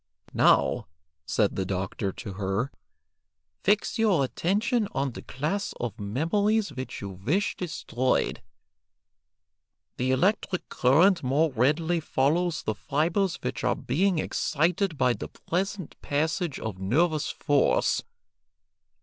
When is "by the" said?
14.97-15.27